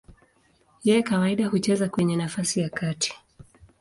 Yeye 0.87 1.01
kawaida 1.09 1.47
hucheza 1.51 1.89
kwenye 1.89 2.15
nafasi 2.15 2.59
ya 2.59 2.69
katikati. 2.69 3.13